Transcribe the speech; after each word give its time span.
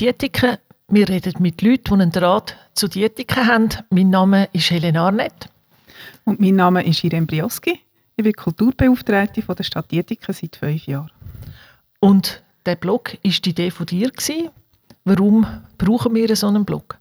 Dietikerin. 0.00 0.56
Wir 0.88 1.06
reden 1.10 1.34
mit 1.40 1.60
Leuten, 1.60 1.84
die 1.84 1.92
einen 1.92 2.10
Draht 2.10 2.56
zu 2.72 2.88
Dietiken 2.88 3.46
haben. 3.46 3.68
Mein 3.90 4.08
Name 4.08 4.48
ist 4.54 4.70
Helen 4.70 4.96
Arnett. 4.96 5.50
Und 6.24 6.40
mein 6.40 6.56
Name 6.56 6.82
ist 6.86 7.04
Irene 7.04 7.26
Brioski. 7.26 7.78
Ich 8.16 8.24
bin 8.24 8.32
Kulturbeauftragte 8.32 9.42
von 9.42 9.56
der 9.56 9.64
Stadt 9.64 9.90
Dietiken 9.90 10.32
seit 10.32 10.56
fünf 10.56 10.86
Jahren. 10.86 11.10
Und 11.98 12.42
der 12.64 12.76
Blog 12.76 13.12
war 13.12 13.30
die 13.30 13.50
Idee 13.50 13.70
von 13.70 13.84
dir. 13.84 14.10
Warum 15.04 15.46
brauchen 15.76 16.14
wir 16.14 16.34
so 16.34 16.46
einen 16.46 16.64
Blog? 16.64 16.96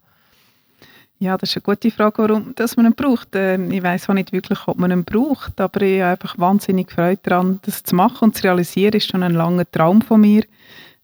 Ja, 1.19 1.37
das 1.37 1.51
ist 1.51 1.55
eine 1.55 1.63
gute 1.63 1.91
Frage, 1.91 2.17
warum 2.17 2.53
dass 2.55 2.75
man 2.75 2.85
ihn 2.85 2.95
braucht. 2.95 3.29
Ähm, 3.33 3.71
ich 3.71 3.81
weiß 3.81 4.09
auch 4.09 4.13
nicht 4.13 4.33
wirklich, 4.33 4.59
ob 4.67 4.77
man 4.77 4.91
ihn 4.91 5.05
braucht, 5.05 5.61
aber 5.61 5.81
ich 5.83 6.01
habe 6.01 6.11
einfach 6.11 6.37
wahnsinnig 6.37 6.91
Freude 6.91 7.21
daran, 7.23 7.59
das 7.61 7.81
zu 7.81 7.95
machen 7.95 8.25
und 8.25 8.35
zu 8.35 8.43
realisieren, 8.43 8.91
ist 8.91 9.09
schon 9.09 9.23
ein 9.23 9.35
langer 9.35 9.71
Traum 9.71 10.01
von 10.01 10.19
mir 10.19 10.43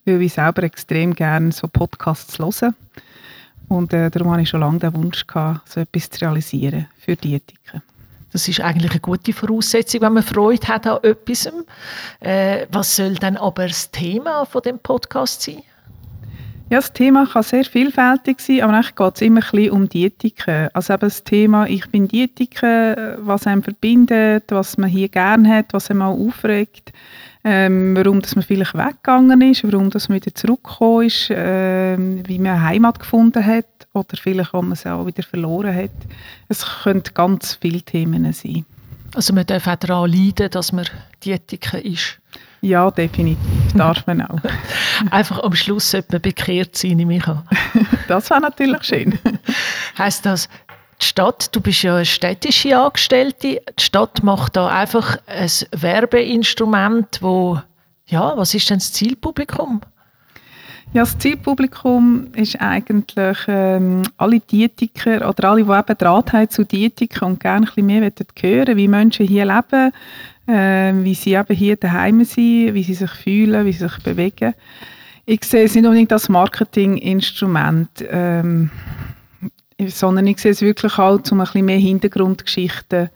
weil 0.05 0.21
ich 0.21 0.33
selber 0.33 0.63
extrem 0.63 1.13
gerne 1.13 1.51
so 1.51 1.67
Podcasts 1.67 2.39
höre. 2.39 2.73
Und 3.67 3.93
äh, 3.93 4.11
darum 4.11 4.31
hatte 4.31 4.43
ich 4.43 4.49
schon 4.49 4.59
lange 4.59 4.79
den 4.79 4.93
Wunsch, 4.93 5.25
gehabt, 5.25 5.69
so 5.69 5.81
etwas 5.81 6.09
zu 6.09 6.21
realisieren 6.21 6.87
für 6.97 7.15
die 7.15 7.35
Ethiken. 7.35 7.81
Das 8.31 8.47
ist 8.47 8.59
eigentlich 8.59 8.91
eine 8.91 8.99
gute 8.99 9.33
Voraussetzung, 9.33 10.01
wenn 10.01 10.13
man 10.13 10.23
Freude 10.23 10.67
hat 10.67 10.85
an 10.85 10.99
etwas. 11.03 11.49
Äh, 12.20 12.67
was 12.71 12.95
soll 12.97 13.15
dann 13.15 13.37
aber 13.37 13.67
das 13.67 13.89
Thema 13.91 14.45
von 14.45 14.62
dem 14.62 14.77
Podcast 14.77 15.41
sein? 15.41 15.63
Ja, 16.70 16.80
das 16.80 16.94
Thema 16.94 17.27
kann 17.27 17.44
sehr 17.44 17.63
vielfältig 17.63 18.40
sein, 18.40 18.62
aber 18.62 18.74
eigentlich 18.74 18.96
geht 18.96 19.16
es 19.16 19.21
immer 19.21 19.41
ein 19.41 19.52
bisschen 19.52 19.71
um 19.71 19.88
die 19.88 20.05
Ethiken. 20.05 20.70
Also 20.74 20.94
eben 20.94 21.02
das 21.02 21.24
Thema 21.24 21.68
«Ich 21.68 21.88
bin 21.91 22.08
Dietikerin», 22.08 23.18
was 23.20 23.46
einem 23.46 23.62
verbindet, 23.62 24.46
was 24.49 24.77
man 24.77 24.90
hier 24.90 25.10
gerne 25.10 25.48
hat, 25.58 25.74
was 25.74 25.91
einem 25.91 26.02
auch 26.02 26.18
aufregt 26.18 26.91
ähm, 27.48 27.96
warum 27.96 28.21
dass 28.21 28.36
man 28.36 28.43
vielleicht 28.43 28.74
weggegangen 28.74 29.40
ist, 29.41 29.63
warum 29.63 29.91
dass 29.91 30.10
man 30.10 30.16
wieder 30.16 30.34
zurückgekommen 30.34 31.05
ist, 31.05 31.27
ähm, 31.30 32.27
wie 32.27 32.40
man 32.40 32.62
Heimat 32.62 32.99
gefunden 32.99 33.46
hat 33.46 33.68
oder 33.93 34.18
vielleicht, 34.18 34.54
ob 34.55 34.63
man 34.63 34.71
es 34.71 34.88
auch 34.88 35.05
wieder 35.05 35.21
verloren 35.21 35.74
hat. 35.74 35.91
Es 36.49 36.66
können 36.84 37.04
ganz 37.13 37.60
viele 37.62 37.84
Themen 37.84 38.34
sein. 38.34 38.66
Also 39.13 39.32
man 39.32 39.46
darf 39.46 39.68
auch 39.68 39.76
daran 39.76 40.12
leiden, 40.12 40.49
dass 40.49 40.71
man 40.71 40.88
Dietiker 41.24 41.86
ist? 41.86 42.20
Ja, 42.66 42.90
definitiv. 42.90 43.38
Darf 43.76 44.08
man 44.08 44.24
auch. 44.24 44.40
Einfach 45.12 45.44
am 45.44 45.54
Schluss 45.54 45.91
man 46.12 46.20
bekehrt 46.20 46.76
sein, 46.76 46.98
nehme 46.98 47.18
ich 47.18 47.27
an. 47.27 47.44
das 48.08 48.32
wäre 48.32 48.41
natürlich 48.41 48.84
schön. 48.84 49.20
Heißt 49.99 50.26
das, 50.26 50.49
die 50.99 51.05
Stadt, 51.05 51.55
du 51.55 51.62
bist 51.62 51.84
ja 51.84 51.98
eine 51.98 52.05
städtische 52.05 52.76
Angestellte, 52.76 53.38
die 53.40 53.62
Stadt 53.80 54.24
macht 54.24 54.55
da 54.55 54.68
einfach 54.68 55.20
ein 55.27 55.52
Werbeinstrument, 55.80 57.20
wo, 57.21 57.62
ja, 58.08 58.36
was 58.36 58.55
ist 58.55 58.68
denn 58.68 58.80
das 58.80 58.91
Zielpublikum? 58.93 59.82
Ja, 60.93 61.04
das 61.04 61.20
Zielpublikum 61.20 62.30
ist 62.34 62.60
eigentlich 62.60 63.38
ähm, 63.48 64.02
alle 64.18 64.40
Dietiker 64.40 65.30
oder 65.30 65.50
alle, 65.50 65.63
die 65.63 65.69
eben 65.69 65.97
Draht 65.97 66.34
haben 66.34 66.50
zu 66.50 66.63
Dietiker 66.63 67.28
und 67.28 67.40
gerne 67.40 67.68
ein 67.68 67.74
bisschen 67.75 67.86
mehr 67.86 68.12
hören 68.41 68.78
wie 68.78 68.88
Menschen 68.88 69.28
hier 69.28 69.46
leben, 69.46 69.91
äh, 70.47 70.94
wie 70.94 71.16
sie 71.16 71.34
eben 71.34 71.56
hier 71.56 71.75
daheim 71.75 72.24
sind, 72.24 72.74
wie 72.74 72.84
sie 72.84 72.94
sich 72.94 73.12
fühlen, 73.12 73.66
wie 73.66 73.74
sie 73.74 73.88
sich 73.88 73.97
bewegen. 74.00 74.53
Ich 75.25 75.44
sehe 75.44 75.66
es 75.66 75.75
nicht 75.75 75.86
unbedingt 75.86 76.14
als 76.14 76.30
Marketinginstrument. 76.30 78.06
Ähm, 78.09 78.69
sondern 79.88 80.28
ich 80.28 80.40
sehe 80.40 80.52
es 80.52 80.62
wirklich 80.62 80.97
halt, 80.97 81.31
um 81.31 81.42
ein 81.42 81.46
bisschen 81.46 81.66
mehr 81.66 81.80
Hintergrundgeschichten 81.80 83.09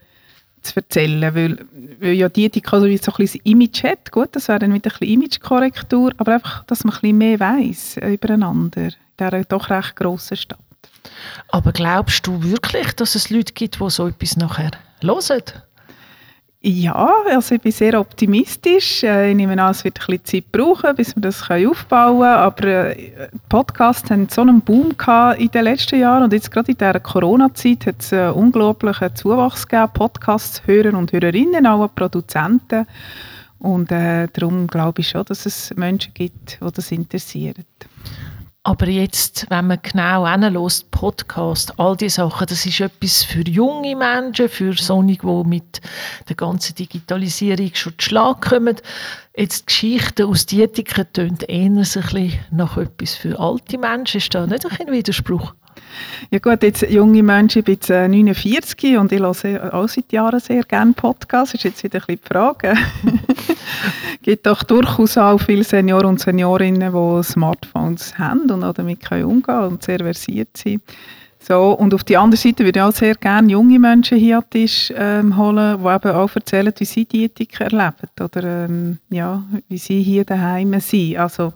zu 0.62 0.76
erzählen, 0.76 1.34
weil, 1.34 1.58
weil 2.00 2.14
ja 2.14 2.28
die 2.28 2.52
also 2.66 2.86
so 2.98 3.12
ein 3.12 3.18
bisschen 3.18 3.42
Image 3.44 3.84
hat, 3.84 4.12
gut, 4.12 4.30
das 4.34 4.50
wäre 4.50 4.60
dann 4.60 4.74
wieder 4.74 4.92
ein 4.92 5.00
bisschen 5.00 5.14
Imagekorrektur, 5.14 6.12
aber 6.18 6.34
einfach, 6.34 6.66
dass 6.66 6.84
man 6.84 6.94
ein 6.94 7.02
bisschen 7.02 7.18
mehr 7.18 7.40
weiss 7.40 7.98
übereinander 7.98 8.88
in 8.88 8.94
dieser 9.18 9.44
doch 9.46 9.70
recht 9.70 9.96
grossen 9.96 10.36
Stadt. 10.36 10.60
Aber 11.48 11.72
glaubst 11.72 12.28
du 12.28 12.44
wirklich, 12.44 12.92
dass 12.94 13.16
es 13.16 13.30
Leute 13.30 13.54
gibt, 13.54 13.80
die 13.80 13.90
so 13.90 14.08
etwas 14.08 14.36
nachher 14.36 14.72
hören? 15.02 15.64
Ja, 16.62 17.10
also 17.32 17.56
ich 17.56 17.62
bin 17.62 17.72
sehr 17.72 17.98
optimistisch. 17.98 19.04
Äh, 19.04 19.30
ich 19.30 19.36
nehme 19.38 19.62
an, 19.64 19.72
es 19.72 19.86
wird 19.86 19.98
ein 20.02 20.06
bisschen 20.08 20.26
Zeit 20.44 20.52
brauchen, 20.52 20.94
bis 20.94 21.16
wir 21.16 21.22
das 21.22 21.50
aufbauen 21.50 22.20
können. 22.20 22.24
Aber 22.24 22.68
äh, 22.68 23.30
Podcasts 23.48 24.12
haben 24.12 24.28
so 24.28 24.42
einen 24.42 24.60
Boom 24.60 24.98
gehabt 24.98 25.40
in 25.40 25.50
den 25.52 25.64
letzten 25.64 26.02
Jahren 26.02 26.24
und 26.24 26.34
jetzt 26.34 26.52
gerade 26.52 26.74
in 26.74 26.78
dieser 26.78 27.00
Corona-Zeit 27.00 27.86
hat 27.86 28.02
es 28.02 28.12
einen 28.12 28.34
unglaublichen 28.34 29.16
Zuwachs 29.16 29.70
gegeben. 29.70 29.94
Podcasts-Hörer 29.94 30.98
und 30.98 31.14
Hörerinnen, 31.14 31.66
auch 31.66 31.88
Produzenten. 31.96 32.86
Und 33.60 33.90
äh, 33.94 34.28
darum 34.34 34.68
glaube 34.68 35.00
ich 35.00 35.08
schon, 35.08 35.24
dass 35.24 35.46
es 35.46 35.74
Menschen 35.78 36.14
gibt, 36.14 36.60
die 36.62 36.72
das 36.74 36.92
interessiert. 36.92 37.58
Aber 38.64 38.90
jetzt, 38.90 39.46
wenn 39.50 39.68
man 39.68 39.80
genau 39.82 40.28
hinlässt, 40.28 40.92
Podcast, 40.92 41.80
all 41.80 41.96
diese 41.96 42.16
Sachen, 42.16 42.46
das 42.48 42.66
ist 42.66 42.82
etwas 42.82 43.24
für 43.24 43.48
junge 43.48 43.96
Menschen, 43.96 44.50
für 44.50 44.74
solche, 44.74 45.18
die 45.22 45.44
mit 45.48 45.80
der 46.28 46.36
ganzen 46.36 46.76
Digitalisierung 46.76 47.72
schon 47.74 47.98
zu 47.98 48.06
Schlag 48.10 48.42
kommen. 48.42 48.76
Jetzt 49.36 49.68
Geschichten 49.68 50.28
aus 50.28 50.46
Dietiken 50.46 51.06
tönen 51.14 51.40
eher 51.48 51.70
ein 51.70 52.40
nach 52.52 52.76
etwas 52.76 53.16
für 53.16 53.40
alte 53.40 53.78
Menschen. 53.78 54.18
Ist 54.18 54.36
da 54.36 54.46
nicht 54.46 54.66
ein 54.66 54.92
Widerspruch? 54.92 55.54
Ja 56.32 56.40
gut, 56.40 56.64
jetzt 56.64 56.82
junge 56.90 57.24
Menschen, 57.24 57.60
ich 57.60 57.66
bin 57.66 57.74
jetzt 57.76 57.90
49 57.90 58.84
äh, 58.84 58.98
und 58.98 59.12
ich 59.12 59.20
höre 59.20 59.74
auch 59.74 59.88
seit 59.88 60.12
Jahren 60.12 60.40
sehr 60.40 60.64
gerne 60.64 60.94
Podcasts. 60.94 61.54
Das 61.54 61.60
ist 61.60 61.64
jetzt 61.64 61.84
wieder 61.84 62.00
ein 62.00 62.06
bisschen 62.06 62.22
die 62.24 62.28
Frage. 62.28 62.74
Es 64.16 64.22
gibt 64.22 64.46
doch 64.46 64.64
durchaus 64.64 65.18
auch 65.18 65.40
viele 65.40 65.64
Senioren 65.64 66.06
und 66.06 66.20
Seniorinnen, 66.20 66.94
die 66.94 67.24
Smartphones 67.24 68.18
haben 68.18 68.50
und 68.50 68.64
auch 68.64 68.74
damit 68.74 69.02
können 69.02 69.26
umgehen 69.26 69.60
und 69.60 69.84
sehr 69.84 70.00
versiert 70.00 70.56
sind. 70.56 70.82
So, 71.42 71.72
und 71.72 71.94
auf 71.94 72.04
der 72.04 72.20
anderen 72.20 72.38
Seite 72.38 72.66
würde 72.66 72.80
ich 72.80 72.84
auch 72.84 72.92
sehr 72.92 73.16
gerne 73.16 73.52
junge 73.52 73.80
Menschen 73.80 74.18
hier 74.18 74.38
an 74.38 74.44
den 74.54 74.62
Tisch 74.62 74.92
ähm, 74.96 75.38
holen, 75.38 75.78
die 75.82 75.88
eben 75.88 76.16
auch 76.16 76.36
erzählen, 76.36 76.74
wie 76.78 76.86
sie 76.86 77.06
die 77.06 77.24
Ethik 77.24 77.60
erleben 77.62 77.96
oder 78.20 78.66
ähm, 78.66 78.98
ja, 79.10 79.44
wie 79.70 79.78
sie 79.78 80.04
hier 80.04 80.26
daheim 80.26 80.78
sind. 80.80 81.18
Also 81.18 81.54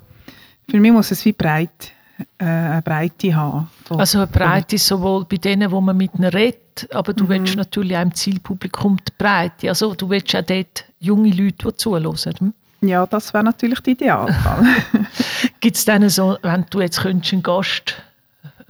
für 0.70 0.80
mich 0.80 0.92
muss 0.94 1.12
es 1.12 1.26
wie 1.26 1.34
breit 1.34 1.92
eine 2.38 2.82
Breite 2.84 3.36
haben. 3.36 3.70
Also 3.90 4.20
eine 4.20 4.28
Breite 4.28 4.78
sowohl 4.78 5.26
bei 5.26 5.38
denen, 5.38 5.72
wo 5.72 5.82
man 5.82 5.98
mit 5.98 6.16
ihnen 6.16 6.30
redet, 6.30 6.88
aber 6.94 7.14
du 7.14 7.26
mhm. 7.26 7.30
willst 7.30 7.56
natürlich 7.56 7.96
auch 7.98 8.02
im 8.02 8.14
Zielpublikum 8.14 8.98
die 8.98 9.14
Breite. 9.18 9.70
Also 9.70 9.94
du 9.94 10.10
willst 10.10 10.36
auch 10.36 10.42
dort 10.42 10.86
junge 11.00 11.30
Leute, 11.30 11.68
die 11.68 11.78
zuhören. 11.78 12.36
Hm? 12.40 12.54
Ja, 12.82 13.06
das 13.06 13.34
wäre 13.34 13.44
natürlich 13.44 13.80
der 13.80 13.94
Idealfall. 13.94 14.66
Gibt 15.62 15.78
es 15.78 15.86
dann 15.86 16.08
so, 16.10 16.38
wenn 16.42 16.66
du 16.70 16.82
jetzt 16.82 17.02
könntest 17.02 17.34
einen 17.34 17.44
Gast 17.44 17.96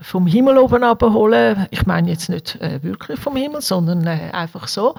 vom 0.04 0.28
Himmel 0.28 0.58
oben 0.58 0.84
abholen, 0.84 1.66
ich 1.72 1.86
meine 1.86 2.12
jetzt 2.12 2.30
nicht 2.30 2.62
äh, 2.62 2.84
wirklich 2.84 3.20
vom 3.20 3.36
Himmel, 3.36 3.62
sondern 3.62 4.06
äh, 4.06 4.30
einfach 4.34 4.68
so, 4.68 4.96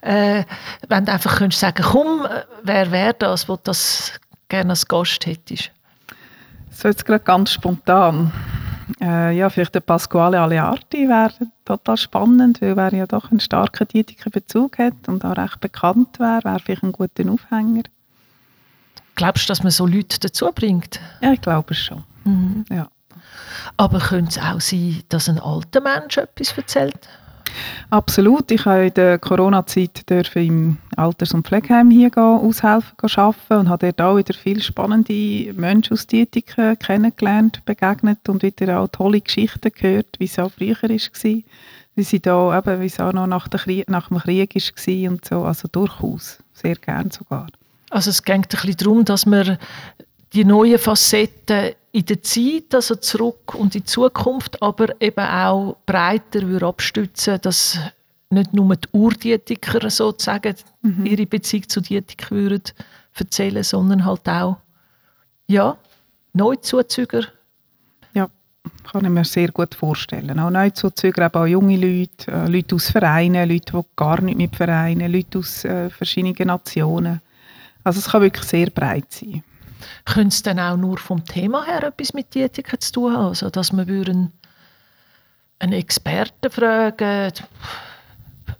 äh, 0.00 0.44
wenn 0.88 1.04
du 1.04 1.12
einfach 1.12 1.36
könntest 1.36 1.60
sagen, 1.60 1.82
komm, 1.84 2.24
äh, 2.24 2.42
wer 2.62 2.90
wäre 2.90 3.14
das, 3.14 3.48
wo 3.48 3.56
das 3.62 4.12
gerne 4.48 4.70
als 4.70 4.88
Gast 4.88 5.26
hättest? 5.26 5.70
So 6.76 6.88
jetzt 6.88 7.06
gerade 7.06 7.24
ganz 7.24 7.52
spontan. 7.52 8.30
Äh, 9.00 9.34
ja, 9.34 9.48
vielleicht 9.48 9.74
der 9.74 9.80
Pasquale 9.80 10.38
Aleardi 10.38 11.08
wäre 11.08 11.32
total 11.64 11.96
spannend, 11.96 12.60
weil 12.60 12.78
er 12.78 12.92
ja 12.94 13.06
doch 13.06 13.30
einen 13.30 13.40
starken 13.40 13.88
dietischen 13.88 14.30
Bezug 14.30 14.78
hat 14.78 15.08
und 15.08 15.24
auch 15.24 15.38
recht 15.38 15.58
bekannt 15.60 16.20
wäre, 16.20 16.44
wäre 16.44 16.60
vielleicht 16.60 16.82
ein 16.82 16.92
guter 16.92 17.30
Aufhänger. 17.30 17.84
Glaubst 19.14 19.44
du, 19.44 19.52
dass 19.52 19.62
man 19.62 19.72
so 19.72 19.86
Leute 19.86 20.20
dazu 20.20 20.50
bringt? 20.54 21.00
Ja, 21.22 21.32
ich 21.32 21.40
glaube 21.40 21.74
schon. 21.74 22.04
Mhm. 22.24 22.66
Ja. 22.68 22.88
Aber 23.78 23.98
könnte 23.98 24.38
es 24.38 24.38
auch 24.38 24.60
sein, 24.60 25.02
dass 25.08 25.30
ein 25.30 25.40
alter 25.40 25.80
Mensch 25.80 26.18
etwas 26.18 26.56
erzählt? 26.56 27.08
Absolut. 27.90 28.50
Ich 28.50 28.64
habe 28.64 28.86
in 28.86 28.94
der 28.94 29.18
Corona-Zeit 29.18 30.04
im 30.34 30.78
Alters- 30.96 31.34
und 31.34 31.46
Pflegeheim 31.46 31.90
hier 31.90 32.10
aushelfen 32.16 32.92
arbeiten 33.00 33.54
und 33.54 33.68
habe 33.68 33.92
dort 33.92 34.00
auch 34.00 34.16
wieder 34.16 34.34
viele 34.34 34.60
spannende 34.60 35.52
Menschen 35.54 35.94
aus 35.94 36.06
Ethik 36.10 36.56
kennengelernt, 36.80 37.64
begegnet 37.64 38.28
und 38.28 38.42
wieder 38.42 38.80
auch 38.80 38.88
tolle 38.88 39.20
Geschichten 39.20 39.70
gehört, 39.72 40.18
wie 40.18 40.24
es 40.24 40.38
auch 40.38 40.50
früher 40.50 40.76
war. 40.82 41.42
Wie 41.98 42.02
sie 42.02 42.20
da 42.20 42.58
eben, 42.58 42.80
wie 42.82 42.86
es 42.86 43.00
auch 43.00 43.12
noch 43.12 43.26
nach, 43.26 43.48
Krieg, 43.48 43.88
nach 43.88 44.08
dem 44.08 44.18
Krieg 44.18 44.54
war 44.54 45.10
und 45.10 45.24
so. 45.24 45.44
Also 45.44 45.68
durchaus. 45.68 46.38
Sehr 46.52 46.76
gern 46.76 47.10
sogar. 47.10 47.46
Also 47.90 48.10
es 48.10 48.22
geht 48.22 48.34
ein 48.34 48.42
bisschen 48.42 48.76
darum, 48.76 49.04
dass 49.04 49.24
man 49.26 49.58
die 50.32 50.44
neuen 50.44 50.78
Facetten 50.78 51.72
in 51.96 52.04
der 52.04 52.22
Zeit, 52.22 52.74
also 52.74 52.96
zurück 52.96 53.54
und 53.54 53.74
in 53.74 53.80
die 53.80 53.84
Zukunft, 53.84 54.62
aber 54.62 55.00
eben 55.00 55.24
auch 55.24 55.78
breiter 55.86 56.42
würde 56.42 56.66
abstützen, 56.66 57.38
dass 57.40 57.78
nicht 58.28 58.52
nur 58.52 58.76
die 58.76 58.88
Urdietiker 58.92 59.88
sozusagen 59.88 60.54
mhm. 60.82 61.06
ihre 61.06 61.24
Beziehung 61.24 61.66
zu 61.70 61.80
Diätik 61.80 62.30
würden 62.30 62.64
erzählen, 63.14 63.62
sondern 63.62 64.04
halt 64.04 64.28
auch 64.28 64.58
ja, 65.46 65.78
Neuzuzüger. 66.34 67.28
Ja, 68.12 68.28
kann 68.92 69.04
ich 69.06 69.10
mir 69.10 69.24
sehr 69.24 69.48
gut 69.48 69.74
vorstellen. 69.74 70.38
Auch 70.38 70.50
Neuzuzüger, 70.50 71.24
aber 71.24 71.42
auch 71.42 71.46
junge 71.46 71.78
Leute, 71.78 72.30
äh, 72.30 72.46
Leute 72.46 72.74
aus 72.74 72.90
Vereinen, 72.90 73.48
Leute, 73.48 73.72
die 73.72 73.86
gar 73.96 74.20
nicht 74.20 74.36
mit 74.36 74.54
Vereinen, 74.54 75.10
Leute 75.10 75.38
aus 75.38 75.64
äh, 75.64 75.88
verschiedenen 75.88 76.48
Nationen. 76.48 77.22
Also 77.84 78.00
es 78.00 78.08
kann 78.08 78.20
wirklich 78.20 78.44
sehr 78.44 78.68
breit 78.68 79.10
sein. 79.12 79.42
Könnte 80.04 80.28
es 80.28 80.42
dann 80.42 80.58
auch 80.58 80.76
nur 80.76 80.98
vom 80.98 81.24
Thema 81.24 81.64
her 81.64 81.82
etwas 81.84 82.14
mit 82.14 82.34
Diätiken 82.34 82.80
zu 82.80 82.92
tun 82.92 83.12
haben? 83.12 83.26
Also, 83.26 83.50
dass 83.50 83.72
wir 83.72 83.86
würden 83.86 84.32
einen 85.58 85.72
Experten 85.72 86.50
fragen 86.50 87.32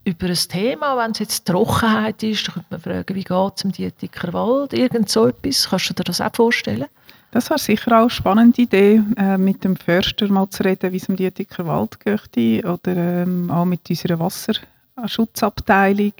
über 0.04 0.26
ein 0.26 0.34
Thema, 0.34 0.96
wenn 0.96 1.10
es 1.10 1.18
jetzt 1.18 1.46
Trockenheit 1.46 2.22
ist, 2.22 2.46
dann 2.46 2.54
könnte 2.54 2.68
man 2.70 2.80
fragen, 2.80 3.14
wie 3.14 3.24
geht 3.24 3.52
es 3.56 3.64
im 3.64 3.72
Dietiker 3.72 4.32
Wald, 4.32 4.72
irgend 4.72 5.08
so 5.08 5.26
etwas. 5.26 5.68
Kannst 5.68 5.90
du 5.90 5.94
dir 5.94 6.04
das 6.04 6.20
auch 6.20 6.34
vorstellen? 6.34 6.86
Das 7.32 7.50
war 7.50 7.58
sicher 7.58 7.90
auch 7.92 8.02
eine 8.02 8.10
spannende 8.10 8.62
Idee, 8.62 9.02
äh, 9.16 9.36
mit 9.36 9.64
dem 9.64 9.76
Förster 9.76 10.28
mal 10.28 10.48
zu 10.48 10.62
reden, 10.62 10.92
wie 10.92 10.98
es 10.98 11.08
im 11.08 11.16
Dietiker 11.16 11.66
Wald 11.66 11.98
geht 12.00 12.64
oder 12.64 12.96
ähm, 12.96 13.50
auch 13.50 13.64
mit 13.64 13.90
unserer 13.90 14.18
Wasserschutzabteilung. 14.20 16.12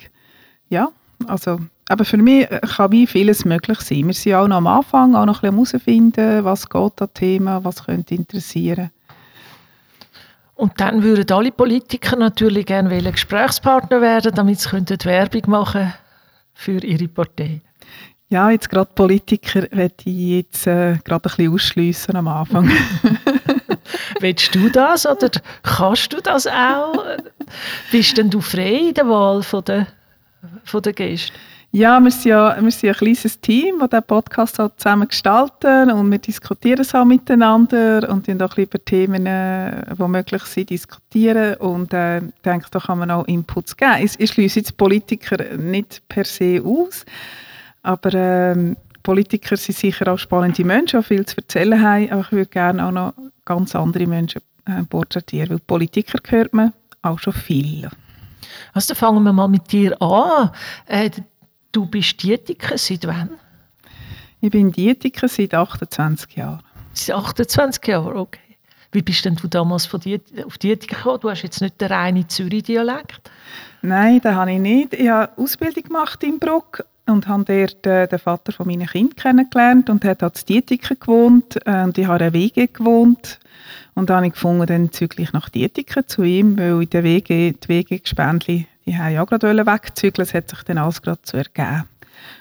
Ja, 0.69 0.89
also 1.27 1.61
aber 1.89 2.05
für 2.05 2.17
mich 2.17 2.49
kann 2.49 2.93
wie 2.93 3.07
vieles 3.07 3.45
möglich 3.45 3.81
sein. 3.81 4.07
Wir 4.07 4.15
sind 4.15 4.35
auch 4.35 4.49
noch 4.49 4.57
am 4.57 4.67
Anfang, 4.67 5.15
auch 5.15 5.27
noch 5.27 5.43
ein 5.43 5.57
bisschen 5.57 5.73
herausfinden, 5.73 6.45
was 6.45 6.69
geht 6.69 7.03
an 7.03 7.15
Thema, 7.15 7.65
was 7.65 7.85
könnte 7.85 8.15
interessieren. 8.15 8.91
Und 10.57 10.81
dann 10.81 11.03
würden 11.03 11.31
alle 11.31 11.53
Politiker 11.53 12.17
natürlich 12.17 12.67
gerne 12.67 12.91
Gesprächspartner 13.13 14.01
werden, 14.01 14.35
damit 14.35 14.59
sie 14.59 14.71
Werbung 15.05 15.43
machen 15.47 15.93
für 16.55 16.83
ihre 16.83 17.09
Partei. 17.09 17.61
Ja, 18.29 18.51
jetzt 18.51 18.71
gerade 18.71 18.91
Politiker 18.93 19.69
werde 19.71 19.95
ich 20.05 20.17
jetzt 20.17 20.67
äh, 20.67 20.99
gerade 21.05 21.29
ein 21.29 21.37
bisschen 21.37 21.53
ausschliessen 21.53 22.17
am 22.17 22.27
Anfang. 22.27 22.69
Willst 24.21 24.53
du 24.55 24.69
das 24.69 25.07
oder 25.07 25.31
kannst 25.63 26.13
du 26.13 26.21
das 26.21 26.47
auch? 26.47 27.05
Bist 27.93 28.17
denn 28.17 28.31
du 28.31 28.41
frei 28.41 28.89
in 28.89 28.95
der 28.95 29.09
Wahl 29.09 29.43
von 29.43 29.63
der, 29.63 29.87
von 30.65 30.83
der 30.83 30.95
Gäste? 30.95 31.35
Ja, 31.73 32.01
wir 32.01 32.11
sind 32.11 32.27
ja 32.27 32.57
wir 32.59 32.71
sind 32.71 32.91
ein 32.91 32.95
kleines 32.95 33.41
Team, 33.41 33.79
das 33.81 33.91
diesen 33.91 34.05
Podcast 34.05 34.59
halt 34.59 34.75
zusammen 34.79 35.09
gestalten 35.09 35.91
und 35.91 36.11
wir 36.11 36.19
diskutieren 36.19 36.81
es 36.81 36.95
auch 36.95 37.05
miteinander 37.05 38.09
und 38.09 38.43
auch 38.43 38.57
über 38.57 38.83
Themen, 38.83 39.27
äh, 39.27 39.95
die 39.95 40.09
möglich 40.09 40.43
sind, 40.45 40.71
diskutieren 40.71 41.57
und 41.57 41.93
äh, 41.93 42.23
denke, 42.45 42.69
da 42.71 42.79
kann 42.79 43.01
man 43.01 43.11
auch 43.11 43.27
Inputs 43.27 43.77
geben. 43.77 43.97
Ich, 44.03 44.19
ich 44.19 44.31
schließe 44.31 44.61
jetzt 44.61 44.77
Politiker 44.77 45.57
nicht 45.57 46.03
per 46.09 46.25
se 46.25 46.63
aus, 46.65 47.05
aber 47.83 48.15
ähm, 48.15 48.77
Politiker 49.03 49.57
sind 49.57 49.77
sicher 49.77 50.13
auch 50.13 50.19
spannende 50.19 50.65
Menschen, 50.65 51.01
die 51.01 51.07
viel 51.07 51.27
zu 51.27 51.37
erzählen 51.37 51.83
haben, 51.83 52.11
aber 52.11 52.23
ich 52.23 52.33
würde 52.33 52.47
gerne 52.47 52.87
auch 52.87 52.93
noch 52.93 53.13
ganz 53.45 53.77
andere 53.77 54.07
Menschen 54.07 54.41
äh, 54.65 54.83
porträtieren, 54.85 55.51
weil 55.51 55.59
Politiker 55.59 56.19
hört 56.29 56.55
man 56.55 56.73
auch 57.03 57.19
schon 57.19 57.35
viel. 57.35 57.89
Also 58.73 58.95
fangen 58.95 59.23
wir 59.23 59.33
mal 59.33 59.49
mit 59.49 59.71
dir 59.71 60.01
an. 60.01 60.51
Äh, 60.87 61.11
Du 61.77 61.85
bist 61.85 62.23
Diätiker 62.23 62.79
seit 62.79 63.07
wann? 63.07 63.33
Ich 64.41 64.51
bin 64.51 64.73
Diätiker 64.73 65.29
seit 65.29 65.53
28 65.53 66.35
Jahren. 66.35 66.63
Seit 66.95 67.15
28 67.15 67.87
Jahren, 67.87 68.17
okay. 68.17 68.57
Wie 68.93 69.03
bist 69.03 69.27
denn 69.27 69.37
du 69.37 69.47
damals 69.47 69.85
von 69.85 70.01
Diät 70.01 70.23
auf 70.47 70.57
Diätiker 70.57 70.97
gekommen? 70.97 71.21
Du 71.21 71.29
hast 71.29 71.43
jetzt 71.43 71.61
nicht 71.61 71.79
den 71.79 71.89
reinen 71.89 72.27
Zürich-Dialekt. 72.31 73.31
Nein, 73.83 74.23
den 74.23 74.35
habe 74.35 74.53
ich 74.53 74.59
nicht. 74.59 74.95
Ich 74.95 75.07
habe 75.11 75.31
Ausbildung 75.37 75.83
gemacht 75.83 76.25
in 76.25 76.39
Bruck 76.39 76.83
und 77.05 77.29
habe 77.29 77.45
dort 77.45 77.87
äh, 77.87 78.09
den 78.09 78.21
Vater 78.21 78.53
von 78.53 78.67
meinen 78.67 78.87
Kindern 78.87 79.15
kennengelernt 79.17 79.91
und 79.91 80.03
hat 80.03 80.23
als 80.23 80.47
Diätiker 80.47 80.95
gewohnt 80.95 81.59
äh, 81.67 81.83
und 81.83 81.99
ich 81.99 82.07
habe 82.07 82.25
in 82.25 82.33
WG 82.33 82.69
gewohnt 82.69 83.39
und 83.95 84.09
dann 84.09 84.17
habe 84.17 84.27
ich 84.29 84.33
gefunden, 84.33 84.65
dann 84.65 84.93
züglich 84.93 85.35
nach 85.35 85.51
Diätiker 85.51 86.07
zu 86.07 86.23
ihm, 86.23 86.57
weil 86.57 86.85
in 86.85 86.89
der 86.89 87.05
WG, 87.05 87.53
die 87.53 87.69
WG-Gespendli 87.69 88.67
ich 88.87 88.99
wollte 88.99 89.13
ja 89.13 89.25
gerade 89.25 89.67
wegzügeln, 89.67 90.27
es 90.27 90.33
hat 90.33 90.49
sich 90.49 90.63
dann 90.63 90.79
alles 90.79 91.03
gerade 91.03 91.21
so 91.25 91.37
ergeben. 91.37 91.85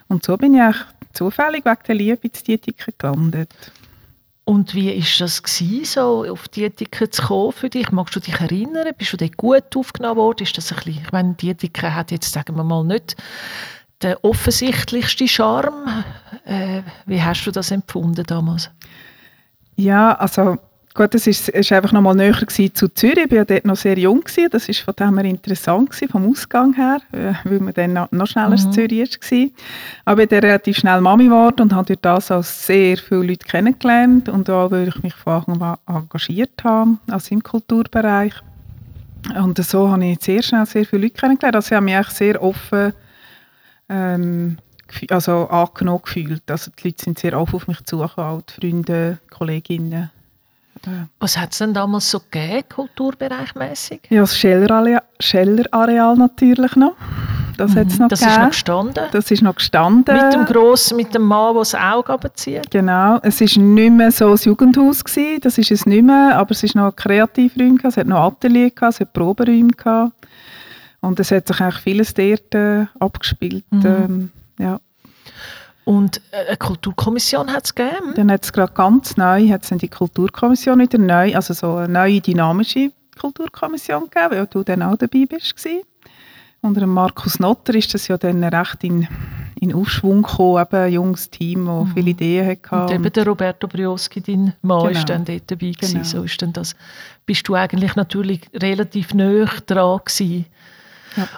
Und 0.07 0.23
so 0.23 0.37
bin 0.37 0.53
ich 0.53 0.61
auch 0.61 0.75
zufällig 1.11 1.65
wegen 1.65 1.83
der 1.87 1.95
Liebe 1.95 2.27
ins 2.27 2.43
Dietiker 2.43 2.91
gelandet. 2.97 3.51
Und 4.43 4.75
wie 4.75 4.95
war 4.95 5.05
das 5.19 5.41
gewesen, 5.41 5.85
so 5.85 6.23
auf 6.31 6.47
Dietiker 6.47 7.09
zu 7.09 7.23
kommen 7.23 7.51
für 7.51 7.69
dich? 7.69 7.91
Magst 7.91 8.15
du 8.15 8.19
dich 8.19 8.39
erinnern? 8.39 8.93
Bist 8.95 9.13
du 9.13 9.17
dort 9.17 9.37
gut 9.37 9.75
aufgenommen 9.75 10.17
worden? 10.17 10.43
Ist 10.43 10.55
das 10.55 10.71
ein 10.71 10.75
bisschen, 10.75 11.01
ich 11.03 11.11
meine, 11.11 11.33
Dietiker 11.33 11.95
hat 11.95 12.11
jetzt, 12.11 12.31
sagen 12.31 12.55
wir 12.55 12.63
mal, 12.63 12.83
nicht 12.83 13.15
den 14.03 14.15
offensichtlichsten 14.21 15.27
Charme. 15.27 16.03
Äh, 16.45 16.83
wie 17.07 17.23
hast 17.23 17.43
du 17.45 17.51
das 17.51 17.71
empfunden 17.71 18.23
damals? 18.23 18.69
Ja, 19.77 20.13
also 20.13 20.57
Gut, 20.95 21.13
das 21.13 21.27
ist, 21.27 21.49
ist 21.49 21.73
einfach 21.73 21.91
noch 21.91 21.99
mal 21.99 22.15
näher 22.15 22.33
zu 22.47 22.87
Zürich. 22.87 23.25
Ich 23.25 23.31
war 23.31 23.39
ja 23.39 23.43
dort 23.43 23.65
noch 23.65 23.75
sehr 23.75 23.99
jung. 23.99 24.21
Gewesen. 24.21 24.47
Das 24.49 24.69
war 24.69 24.75
von 24.75 24.93
dem 24.95 25.17
her 25.17 25.25
interessant 25.29 25.89
gewesen, 25.89 26.09
vom 26.09 26.29
Ausgang 26.31 26.73
her, 26.73 27.01
äh, 27.11 27.33
weil 27.43 27.59
man 27.59 27.73
dann 27.73 28.07
noch, 28.11 28.27
schneller 28.27 28.47
mhm. 28.47 28.53
in 28.53 28.71
Zürich 28.71 29.19
war. 29.19 29.49
Aber 30.05 30.23
ich 30.23 30.29
bin 30.29 30.39
relativ 30.39 30.77
schnell 30.77 31.01
Mami 31.01 31.25
geworden 31.25 31.63
und 31.63 31.73
habe 31.73 31.87
durch 31.87 31.99
das 31.99 32.31
auch 32.31 32.45
sehr 32.45 32.95
viele 32.95 33.23
Leute 33.23 33.45
kennengelernt 33.45 34.29
und 34.29 34.49
auch, 34.49 34.71
weil 34.71 34.87
ich 34.87 35.03
mich 35.03 35.13
von 35.13 35.33
Anfang 35.33 35.61
an 35.61 35.77
engagiert 35.85 36.63
habe, 36.63 36.97
also 37.11 37.35
im 37.35 37.43
Kulturbereich. 37.43 38.33
Und 39.35 39.57
so 39.57 39.91
habe 39.91 40.05
ich 40.05 40.19
sehr 40.21 40.43
schnell 40.43 40.65
sehr 40.65 40.85
viele 40.85 41.01
Leute 41.01 41.15
kennengelernt. 41.15 41.57
Also 41.57 41.67
ich 41.67 41.75
habe 41.75 41.83
mich 41.83 41.95
eigentlich 41.95 42.15
sehr 42.15 42.41
offen 42.41 42.93
ähm, 43.89 44.57
also 45.09 45.49
angenommen 45.49 46.03
gefühlt. 46.05 46.49
Also 46.49 46.71
die 46.71 46.87
Leute 46.87 47.03
sind 47.03 47.19
sehr 47.19 47.37
offen 47.37 47.55
auf 47.55 47.67
mich 47.67 47.83
zugekommen, 47.83 48.43
die 48.47 48.53
Freunde, 48.61 49.19
Kolleginnen. 49.29 50.11
Was 51.19 51.37
hat 51.37 51.51
es 51.51 51.59
denn 51.59 51.73
damals 51.73 52.09
so 52.09 52.19
gegeben, 52.19 52.63
kulturbereichmässig? 52.73 54.01
Ja, 54.09 54.21
das 54.21 54.37
Scheller-Areal 54.37 55.01
Scheller 55.19 56.15
natürlich 56.15 56.75
noch. 56.75 56.95
Das, 57.57 57.71
mhm. 57.71 57.87
noch 57.99 58.07
das 58.09 58.21
ist 58.21 58.37
noch 58.37 58.49
gestanden? 58.49 59.03
Das 59.11 59.31
ist 59.31 59.41
noch 59.41 59.55
gestanden. 59.55 60.15
Mit 60.15 60.33
dem 60.33 60.45
Grossen, 60.45 60.97
mit 60.97 61.13
dem 61.13 61.23
Mann, 61.23 61.53
der 61.53 61.61
das 61.61 61.75
Auge 61.75 62.13
abzieht? 62.13 62.69
Genau. 62.69 63.19
Es 63.21 63.39
war 63.39 63.63
nicht 63.63 63.91
mehr 63.91 64.11
so 64.11 64.31
ein 64.31 64.37
Jugendhaus, 64.37 65.03
gewesen. 65.03 65.39
das 65.41 65.57
ist 65.57 65.71
es 65.71 65.85
nicht 65.85 66.03
mehr, 66.03 66.37
aber 66.37 66.51
es 66.51 66.63
war 66.63 66.85
noch 66.85 66.95
Kreativräume, 66.95 67.79
es 67.83 67.97
hat 67.97 68.07
noch 68.07 68.19
Atelier, 68.19 68.71
es 68.81 68.99
hat 68.99 69.13
Proberäume. 69.13 69.71
Gehabt. 69.75 70.13
Und 71.01 71.19
es 71.19 71.31
hat 71.31 71.47
sich 71.47 71.61
eigentlich 71.61 71.81
vieles 71.81 72.13
dort 72.13 72.55
äh, 72.55 72.85
abgespielt. 72.99 73.65
Mhm. 73.69 73.85
Ähm, 73.85 74.31
ja. 74.59 74.79
Und 75.85 76.19
äh, 76.31 76.47
eine 76.47 76.57
Kulturkommission 76.57 77.53
hat 77.53 77.65
es 77.65 77.75
gegeben? 77.75 78.13
Dann 78.15 78.31
hat 78.31 78.43
es 78.43 78.51
gerade 78.51 78.73
ganz 78.73 79.15
neu, 79.17 79.49
hat 79.49 79.69
die 79.81 79.87
Kulturkommission 79.87 80.79
wieder 80.79 80.97
neu, 80.97 81.35
also 81.35 81.53
so 81.53 81.75
eine 81.75 81.93
neue 81.93 82.19
dynamische 82.19 82.91
Kulturkommission 83.19 84.09
gegeben, 84.09 84.31
weil 84.31 84.47
du 84.47 84.63
dann 84.63 84.81
auch 84.81 84.97
dabei 84.97 85.25
bist. 85.29 85.55
Gewesen. 85.55 85.83
Unter 86.61 86.87
Markus 86.87 87.39
Notter 87.39 87.75
ist 87.75 87.93
das 87.93 88.07
ja 88.07 88.17
dann 88.17 88.43
recht 88.43 88.83
in, 88.83 89.07
in 89.61 89.75
Aufschwung 89.75 90.23
gekommen, 90.23 90.63
eben 90.63 90.75
ein 90.75 90.93
junges 90.93 91.29
Team, 91.29 91.67
das 91.67 91.85
mhm. 91.85 91.93
viele 91.93 92.09
Ideen 92.09 92.47
hatte. 92.47 92.75
Und 92.75 92.91
eben 92.91 93.13
der 93.13 93.27
Roberto 93.27 93.67
Brioschi, 93.67 94.21
dein 94.21 94.53
Mann, 94.63 94.87
genau. 94.87 94.99
ist 94.99 95.07
dann 95.07 95.25
dort 95.25 95.43
dabei 95.51 95.69
gewesen. 95.71 95.93
Genau. 95.93 96.03
So 96.03 96.23
ist 96.23 96.41
dann 96.41 96.53
das. 96.53 96.75
Bist 97.27 97.47
du 97.47 97.53
eigentlich 97.53 97.95
natürlich 97.95 98.41
relativ 98.55 99.13
nah 99.13 99.45
dran 99.67 99.99
gewesen 100.03 100.45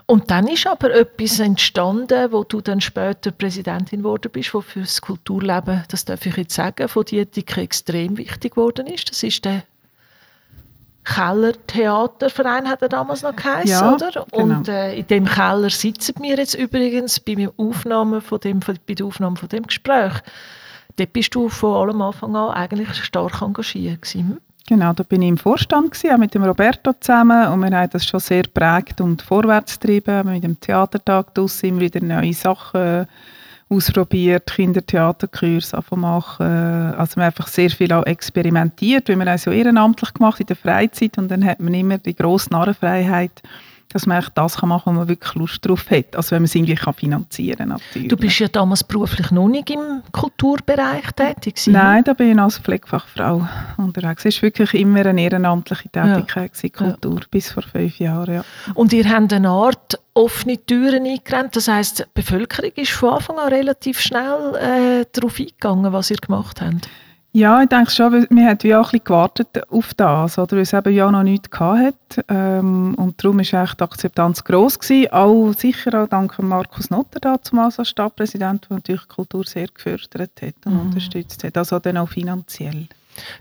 und 0.05 0.31
dann 0.31 0.48
ist 0.48 0.67
aber 0.67 0.93
etwas 0.93 1.39
entstanden, 1.39 2.31
wo 2.31 2.43
du 2.43 2.62
dann 2.62 2.81
später 2.81 3.31
Präsidentin 3.31 4.00
geworden 4.00 4.31
bist, 4.31 4.53
wo 4.53 4.62
für 4.62 4.81
das 4.81 5.01
Kulturleben, 5.01 5.84
das 5.89 6.05
darf 6.05 6.25
ich 6.25 6.38
jetzt 6.38 6.55
sagen, 6.55 6.88
von 6.88 7.05
Dietike 7.05 7.62
extrem 7.62 8.17
wichtig 8.17 8.55
geworden 8.55 8.88
ist. 8.88 9.10
Das 9.10 9.24
ist 9.24 9.46
der 9.46 9.63
Keller 11.07 11.53
Theaterverein 11.67 12.67
hat 12.67 12.81
er 12.81 12.89
damals 12.89 13.22
noch 13.22 13.34
geheißen, 13.34 13.69
ja, 13.69 13.93
oder? 13.93 14.12
Genau. 14.12 14.25
Und 14.43 14.67
äh, 14.67 14.93
in 14.93 15.07
dem 15.07 15.25
Keller 15.25 15.69
sitzen 15.69 16.15
wir 16.19 16.36
jetzt 16.36 16.53
übrigens 16.53 17.19
bei, 17.22 17.36
der 17.36 17.53
Aufnahme 17.55 18.19
von 18.19 18.39
dem, 18.41 18.60
bei 18.60 18.93
der 18.93 19.05
Aufnahme 19.05 19.38
von 19.38 19.48
dem 19.48 19.65
Gespräch. 19.65 20.13
Dort 20.98 21.13
bist 21.13 21.34
du 21.34 21.48
von 21.48 21.75
allem 21.75 22.01
Anfang 22.01 22.36
an 22.36 22.50
eigentlich 22.50 22.93
stark 23.05 23.41
engagiert 23.41 24.01
gewesen. 24.01 24.39
Genau, 24.69 24.91
da 24.91 25.03
bin 25.03 25.21
ich 25.21 25.29
im 25.29 25.38
Vorstand 25.38 25.91
gewesen, 25.91 26.13
auch 26.13 26.17
mit 26.17 26.36
dem 26.36 26.43
Roberto 26.43 26.91
zusammen 27.00 27.47
und 27.47 27.62
wir 27.62 27.71
haben 27.71 27.89
das 27.89 28.05
schon 28.05 28.19
sehr 28.19 28.43
prägt 28.43 29.00
und 29.00 29.21
vorwärts 29.21 29.79
getrieben. 29.79 30.29
Mit 30.29 30.43
dem 30.43 30.59
Theatertag 30.59 31.33
draussen 31.33 31.69
immer 31.69 31.79
wieder 31.79 32.03
neue 32.03 32.33
Sachen 32.33 33.07
ausprobiert, 33.69 34.47
Kindertheaterkurse 34.47 35.81
machen. 35.95 36.45
Also 36.45 37.15
wir 37.15 37.24
haben 37.24 37.27
einfach 37.27 37.47
sehr 37.47 37.69
viel 37.69 37.93
auch 37.93 38.05
experimentiert, 38.05 39.07
weil 39.07 39.15
wir 39.15 39.25
haben 39.25 39.38
so 39.38 39.51
ehrenamtlich 39.51 40.13
gemacht 40.13 40.41
in 40.41 40.47
der 40.47 40.57
Freizeit 40.57 41.17
und 41.17 41.29
dann 41.31 41.45
hat 41.45 41.62
man 41.62 41.74
immer 41.74 41.97
die 41.97 42.15
grosse 42.15 42.50
Narrenfreiheit 42.51 43.41
dass 43.94 44.06
man 44.06 44.24
das 44.36 44.62
machen 44.62 44.84
kann, 44.84 44.96
wo 44.96 45.00
man 45.00 45.08
wirklich 45.08 45.34
Lust 45.36 45.65
drauf 45.65 45.89
hat. 45.89 46.15
Also 46.15 46.32
wenn 46.32 46.41
man 46.41 46.46
es 46.46 46.56
irgendwie 46.56 46.75
kann 46.75 46.94
finanzieren 46.94 47.70
kann. 47.70 48.08
Du 48.08 48.17
bist 48.17 48.39
ja 48.39 48.48
damals 48.48 48.84
beruflich 48.84 49.32
noch 49.32 49.48
nicht 49.48 49.70
im 49.70 50.01
Kulturbereich 50.12 51.12
tätig 51.15 51.56
gewesen. 51.56 51.74
Nein, 51.74 52.03
da 52.03 52.13
bin 52.13 52.32
ich 52.32 52.39
als 52.39 52.60
Pflegefachfrau 52.60 53.48
unterwegs. 53.77 54.25
Es 54.25 54.36
war 54.38 54.44
wirklich 54.44 54.74
immer 54.74 55.06
eine 55.06 55.22
ehrenamtliche 55.22 55.89
Tätigkeit, 55.89 56.51
ja. 56.62 56.70
Kultur, 56.70 57.20
ja. 57.22 57.27
bis 57.32 57.51
vor 57.51 57.63
fünf 57.63 58.00
Jahren. 58.00 58.36
Ja. 58.36 58.46
Und 58.74 58.94
ihr 58.94 59.10
habt 59.10 59.32
eine 59.32 59.50
Art 59.50 60.00
offene 60.13 60.58
Türen 60.58 61.06
eingerannt, 61.06 61.56
das 61.56 61.67
heisst, 61.67 62.00
die 62.00 62.03
Bevölkerung 62.13 62.72
ist 62.75 62.91
von 62.91 63.13
Anfang 63.13 63.38
an 63.38 63.50
relativ 63.50 64.00
schnell 64.00 64.56
äh, 64.56 65.06
darauf 65.13 65.39
eingegangen, 65.39 65.94
was 65.94 66.10
ihr 66.10 66.17
gemacht 66.17 66.60
habt? 66.60 66.89
Ja, 67.38 67.62
ich 67.62 67.70
denke 67.70 67.91
schon, 67.91 68.25
wir 68.32 68.48
haben 68.48 68.58
ja 68.63 68.82
auch 68.82 68.86
ein 68.86 68.91
bisschen 68.94 69.03
gewartet 69.03 69.70
auf 69.70 69.94
das, 69.94 70.39
oder? 70.39 70.53
weil 70.53 70.63
es 70.63 70.74
eben 70.74 70.91
ja 70.91 71.12
noch 71.12 71.22
nichts 71.22 71.51
hatte. 71.60 72.25
Ähm, 72.29 72.96
und 72.96 73.24
darum 73.24 73.38
war 73.38 73.53
eigentlich 73.53 73.74
die 73.75 73.84
Akzeptanz 73.84 74.44
gross. 74.44 74.79
Gewesen. 74.79 75.12
Auch 75.12 75.53
sicher 75.53 76.01
auch 76.01 76.08
dank 76.08 76.39
Markus 76.39 76.89
Notter 76.89 77.20
damals 77.20 77.77
als 77.77 77.89
Stadtpräsident, 77.89 78.65
der 78.67 78.77
natürlich 78.77 79.03
die 79.03 79.08
Kultur 79.10 79.46
sehr 79.46 79.67
gefördert 79.67 80.32
hat 80.41 80.56
und 80.65 80.74
mhm. 80.74 80.79
unterstützt 80.79 81.44
hat, 81.44 81.56
also 81.60 81.77
dann 81.77 81.98
auch 81.98 82.10
finanziell. 82.10 82.88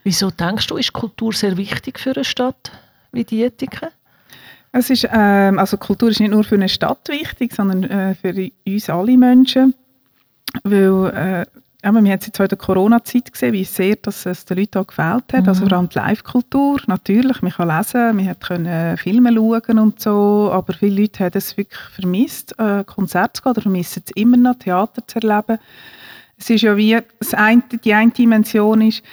Wieso 0.05 0.31
denkst 0.31 0.67
du, 0.67 0.76
ist 0.76 0.93
Kultur 0.93 1.33
sehr 1.33 1.57
wichtig 1.57 1.99
für 1.99 2.11
eine 2.11 2.25
Stadt 2.25 2.73
wie 3.12 3.25
Dietiken? 3.25 3.88
Es 4.73 4.91
ist, 4.91 5.09
ähm, 5.11 5.59
also 5.59 5.79
Kultur 5.79 6.11
ist 6.11 6.21
nicht 6.21 6.33
nur 6.33 6.45
für 6.45 6.57
eine 6.57 6.69
Stadt 6.69 7.09
wichtig, 7.09 7.55
sondern 7.55 7.85
äh, 7.85 8.15
für 8.15 8.50
uns 8.67 8.91
alle 8.91 9.17
Menschen, 9.17 9.73
weil 10.65 11.47
äh, 11.47 11.47
ja, 11.87 11.93
wir 11.93 11.99
haben 11.99 12.07
jetzt 12.07 12.26
in 12.26 12.49
der 12.49 12.59
Corona-Zeit 12.59 13.33
gesehen, 13.33 13.52
wie 13.52 13.62
sehr 13.62 13.95
dass 13.95 14.26
es 14.26 14.45
den 14.45 14.59
Leuten 14.59 14.78
auch 14.78 14.88
gefällt 14.88 15.33
hat. 15.33 15.35
Also 15.35 15.40
mhm. 15.40 15.49
Also 15.49 15.69
vor 15.69 15.78
allem 15.78 15.88
die 15.88 15.99
Live-Kultur, 15.99 16.81
natürlich, 16.88 17.43
man 17.43 17.52
kann 17.52 17.69
lesen, 17.69 18.16
man 18.16 18.40
können 18.40 18.66
äh, 18.66 18.97
Filme 18.97 19.33
schauen 19.33 19.78
und 19.78 20.00
so, 20.00 20.50
aber 20.52 20.73
viele 20.73 21.02
Leute 21.02 21.25
haben 21.25 21.33
es 21.35 21.57
wirklich 21.57 21.81
vermisst, 21.95 22.59
äh, 22.59 22.83
Konzerte 22.83 23.35
zu 23.35 23.43
gehen 23.43 23.50
oder 23.52 23.62
vermissen 23.62 24.02
es 24.05 24.11
immer 24.16 24.37
noch, 24.37 24.59
Theater 24.59 25.07
zu 25.07 25.21
erleben. 25.21 25.59
Es 26.37 26.50
ist 26.50 26.62
ja 26.62 26.76
wie, 26.76 26.99
das 27.21 27.35
eine, 27.35 27.62
die 27.85 27.95
eine 27.95 28.11
Dimension 28.11 28.81
ist, 28.81 29.05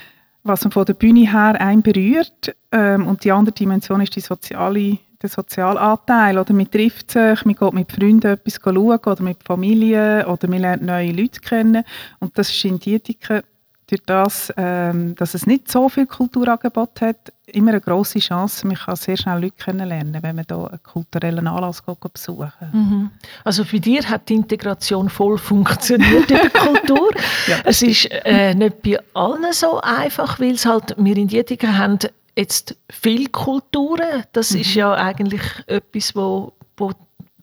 was 0.41 0.63
man 0.63 0.71
von 0.71 0.85
der 0.85 0.95
Bühne 0.95 1.31
her 1.31 1.61
einen 1.61 1.83
berührt 1.83 2.55
ähm, 2.71 3.05
und 3.05 3.23
die 3.23 3.31
andere 3.31 3.53
Dimension 3.53 4.01
ist 4.01 4.15
die 4.15 4.19
soziale 4.19 4.97
der 5.23 5.29
Sozialanteil. 5.29 6.37
Oder 6.37 6.53
man 6.53 6.69
trifft 6.69 7.11
sich, 7.11 7.45
man 7.45 7.55
geht 7.55 7.73
mit 7.73 7.91
Freunden 7.91 8.33
etwas 8.33 8.59
schauen 8.63 8.99
oder 8.99 9.23
mit 9.23 9.43
Familie 9.43 10.27
oder 10.27 10.47
man 10.47 10.59
lernt 10.59 10.83
neue 10.83 11.11
Leute 11.11 11.39
kennen. 11.39 11.83
Und 12.19 12.37
das 12.37 12.49
ist 12.49 12.65
in 12.65 12.79
Dietiken 12.79 13.41
durch 13.87 14.01
das, 14.05 14.51
ähm, 14.57 15.13
dass 15.15 15.33
es 15.33 15.45
nicht 15.45 15.69
so 15.69 15.89
viel 15.89 16.05
Kulturangebot 16.05 17.01
hat, 17.01 17.33
immer 17.45 17.71
eine 17.71 17.81
grosse 17.81 18.19
Chance. 18.19 18.65
Man 18.65 18.77
kann 18.77 18.95
sehr 18.95 19.17
schnell 19.17 19.41
Leute 19.41 19.55
kennenlernen, 19.57 20.17
wenn 20.21 20.35
man 20.35 20.45
hier 20.47 20.69
einen 20.69 20.81
kulturellen 20.81 21.47
Anlass 21.47 21.81
besuchen 21.81 22.51
mhm. 22.71 23.11
Also 23.43 23.63
für 23.63 23.79
dich 23.79 24.07
hat 24.07 24.29
die 24.29 24.35
Integration 24.35 25.09
voll 25.09 25.37
funktioniert 25.37 26.31
in 26.31 26.37
der 26.37 26.49
Kultur. 26.53 27.11
ja, 27.47 27.57
es 27.65 27.81
ist 27.81 28.09
äh, 28.09 28.55
nicht 28.55 28.81
bei 28.81 28.97
allen 29.13 29.51
so 29.51 29.79
einfach, 29.81 30.39
weil 30.39 30.53
es 30.53 30.65
halt, 30.65 30.95
wir 30.97 31.17
in 31.17 31.27
Dietiken 31.27 31.77
haben 31.77 31.99
jetzt 32.35 32.75
viele 32.89 33.29
Kulturen, 33.29 34.23
das 34.33 34.51
mhm. 34.51 34.61
ist 34.61 34.75
ja 34.75 34.93
eigentlich 34.93 35.41
etwas, 35.67 36.15
wo, 36.15 36.53
wo 36.77 36.91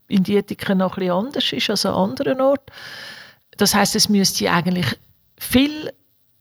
in 0.08 0.24
Dietiken 0.24 0.78
noch 0.78 0.96
ein 0.96 1.00
bisschen 1.00 1.12
anders 1.12 1.52
ist 1.52 1.70
als 1.70 1.86
an 1.86 1.94
anderen 1.94 2.40
Orten. 2.40 2.72
Das 3.56 3.74
heißt, 3.74 3.94
es 3.94 4.08
müsste 4.08 4.50
eigentlich 4.50 4.98
viel 5.38 5.92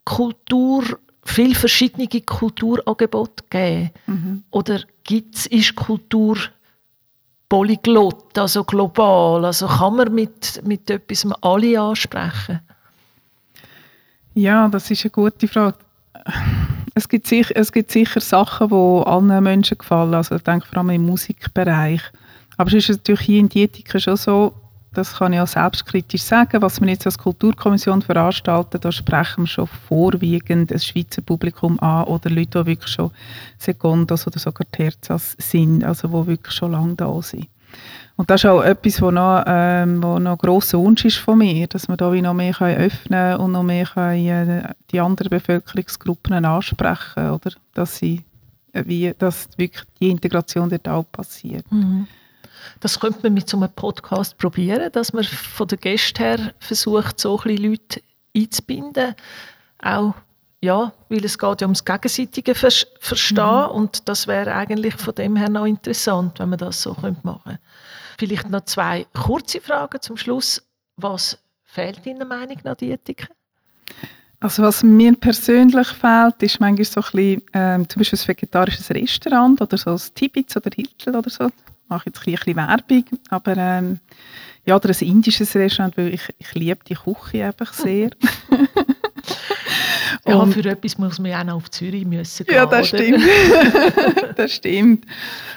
Kultur, 0.06 1.00
viel 1.24 1.54
verschiedene 1.54 2.08
Kulturangebote 2.08 3.44
geben. 3.50 3.92
Mhm. 4.08 4.44
Oder 4.52 4.82
gibt's, 5.04 5.46
ist 5.46 5.76
Kultur 5.76 6.38
polyglott, 7.48 8.38
also 8.38 8.64
global? 8.64 9.46
Also 9.46 9.68
kann 9.68 9.98
man 9.98 10.14
mit, 10.14 10.62
mit 10.66 10.90
etwas 10.90 11.28
alle 11.42 11.80
ansprechen? 11.80 12.62
Ja, 14.34 14.68
das 14.68 14.90
ist 14.90 15.04
eine 15.04 15.12
gute 15.12 15.48
Frage 15.48 15.78
es 17.00 17.08
gibt, 17.08 17.28
sicher, 17.28 17.54
es 17.56 17.72
gibt 17.72 17.92
sicher 17.92 18.20
Sachen, 18.20 18.70
die 18.70 19.08
allen 19.08 19.44
Menschen 19.44 19.78
gefallen. 19.78 20.14
Also 20.14 20.36
ich 20.36 20.44
denke 20.44 20.68
vor 20.68 20.80
allem 20.80 20.90
im 20.90 21.06
Musikbereich. 21.06 22.02
Aber 22.58 22.68
es 22.68 22.90
ist 22.90 22.90
natürlich 22.90 23.22
hier 23.22 23.40
in 23.40 23.50
Dietiken 23.50 24.02
schon 24.02 24.18
so, 24.18 24.54
das 24.94 25.16
kann 25.16 25.32
ich 25.34 25.40
auch 25.40 25.48
selbstkritisch 25.48 26.24
sagen, 26.24 26.62
was 26.62 26.82
wir 26.82 26.90
jetzt 26.90 27.06
als 27.06 27.18
Kulturkommission 27.18 28.02
veranstalten, 28.02 28.82
da 28.82 28.92
sprechen 28.92 29.44
wir 29.44 29.48
schon 29.48 29.68
vorwiegend 29.88 30.72
das 30.72 30.86
Schweizer 30.86 31.22
Publikum 31.22 31.80
an 31.80 32.06
oder 32.06 32.30
Leute, 32.30 32.64
die 32.64 32.72
wirklich 32.72 32.92
schon 32.92 33.12
Sekundas 33.60 34.28
oder 34.28 34.40
sogar 34.40 34.70
Terzas 34.72 35.36
sind, 35.38 35.84
also 35.84 36.08
die 36.08 36.28
wirklich 36.28 36.56
schon 36.56 36.72
lange 36.72 36.96
da 36.96 37.22
sind. 37.22 37.48
Und 38.20 38.30
das 38.30 38.42
ist 38.44 38.50
auch 38.50 38.62
etwas, 38.62 39.02
was 39.02 39.14
noch, 39.14 39.44
ähm, 39.48 40.04
wo 40.04 40.20
noch 40.20 40.32
ein 40.32 40.38
grosser 40.38 40.78
Wunsch 40.78 41.06
ist 41.06 41.18
von 41.18 41.38
mir, 41.38 41.68
dass 41.68 41.88
wir 41.88 41.96
da 41.96 42.12
wie 42.12 42.22
noch 42.22 42.34
mehr 42.34 42.54
können 42.54 42.78
öffnen 42.78 43.38
und 43.38 43.54
noch 43.54 43.64
mehr 43.64 43.86
können, 43.86 44.28
äh, 44.28 44.74
die 44.92 45.00
anderen 45.00 45.30
Bevölkerungsgruppen 45.30 46.44
ansprechen, 46.44 47.30
oder? 47.30 47.52
Dass, 47.74 47.98
sie, 47.98 48.26
äh, 48.74 48.84
wie, 48.86 49.14
dass 49.18 49.48
wirklich 49.58 49.86
die 50.02 50.10
Integration 50.10 50.70
dort 50.70 50.90
auch 50.90 51.06
passiert. 51.10 51.72
Mhm. 51.72 52.08
Das 52.82 53.00
könnte 53.00 53.20
man 53.24 53.36
mit 53.36 53.48
so 53.48 53.56
einem 53.56 53.70
Podcast 53.70 54.38
probieren, 54.38 54.92
dass 54.92 55.14
man 55.14 55.24
von 55.24 55.68
der 55.70 55.78
Gäste 55.78 56.22
her 56.22 56.54
versucht, 56.60 57.20
so 57.22 57.40
ein 57.40 57.56
Leute 57.56 58.02
einzubinden. 58.36 59.16
Auch 59.82 60.14
ja, 60.62 60.92
weil 61.08 61.24
es 61.24 61.38
geht 61.38 61.62
ja 61.62 61.68
ums 61.68 61.86
gegenseitige 61.86 62.54
Verstehen 62.54 63.38
mhm. 63.38 63.72
und 63.72 64.10
das 64.10 64.28
wäre 64.28 64.54
eigentlich 64.54 64.96
von 64.96 65.16
dem 65.16 65.36
her 65.36 65.50
noch 65.50 65.66
interessant, 65.66 66.40
wenn 66.40 66.50
man 66.50 66.60
das 66.60 66.82
so 66.82 66.92
machen 66.92 67.18
könnte. 67.24 67.60
Vielleicht 68.18 68.50
noch 68.50 68.66
zwei 68.66 69.06
kurze 69.14 69.62
Fragen 69.62 70.02
zum 70.02 70.18
Schluss. 70.18 70.62
Was 70.98 71.38
fehlt 71.64 72.06
Ihnen 72.06 72.28
Meinung 72.28 72.58
nach 72.64 72.76
Diätiken? 72.76 73.30
Also 74.42 74.64
was 74.64 74.84
mir 74.84 75.16
persönlich 75.16 75.88
fehlt, 75.88 76.42
ist 76.44 76.60
manchmal 76.60 76.86
so 76.86 77.02
ein 77.02 77.12
bisschen, 77.12 77.42
ähm, 77.54 77.90
zum 77.90 78.00
Beispiel 78.00 78.20
ein 78.20 78.28
vegetarisches 78.28 78.90
Restaurant 78.92 79.62
oder 79.62 79.78
so 79.78 79.92
ein 79.92 80.02
Tibitz 80.16 80.56
oder 80.56 80.70
Hiltel 80.74 81.16
oder 81.16 81.30
so. 81.30 81.48
Ich 81.48 81.90
mache 81.90 82.08
jetzt 82.08 82.26
ein 82.26 82.34
bisschen 82.34 82.56
Werbung, 82.56 83.06
aber 83.30 83.58
ähm, 83.58 84.00
ja, 84.66 84.76
oder 84.76 84.90
ein 84.90 85.08
indisches 85.08 85.56
Restaurant, 85.56 85.98
weil 85.98 86.14
ich, 86.14 86.34
ich 86.38 86.54
liebe 86.54 86.80
die 86.88 86.96
Küche 86.96 87.46
einfach 87.46 87.74
sehr. 87.74 88.12
Ja, 90.30 90.36
und 90.38 90.54
für 90.54 90.66
etwas 90.70 90.98
muss 90.98 91.20
man 91.20 91.32
ja 91.32 91.42
auch 91.42 91.46
noch 91.46 91.56
auf 91.56 91.72
Zürich 91.72 92.06
müssen 92.06 92.46
gehen, 92.46 92.56
Ja, 92.56 92.66
das 92.66 92.94
oder? 92.94 93.04
stimmt. 93.04 93.24
das 94.36 94.52
stimmt. 94.54 95.06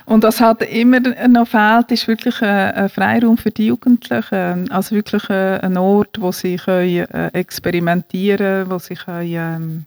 Und 0.05 0.23
was 0.25 0.41
halt 0.41 0.63
immer 0.63 1.01
noch 1.01 1.47
fehlt, 1.49 1.91
ist 1.93 2.09
wirklich 2.09 2.41
ein, 2.43 2.73
ein 2.75 2.89
Freiraum 2.89 3.39
für 3.39 3.51
die 3.51 3.67
Jugendlichen. 3.67 4.71
Also 4.71 4.95
wirklich 4.97 5.29
ein 5.31 5.77
Ort, 5.77 6.21
wo 6.21 6.33
sie 6.33 6.57
können, 6.57 7.05
äh, 7.11 7.29
experimentieren 7.33 8.39
können, 8.67 8.71
wo 8.71 8.79
sie 8.79 8.95
können, 8.95 9.33
ähm, 9.33 9.87